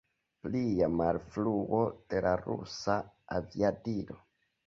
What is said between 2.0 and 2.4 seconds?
de la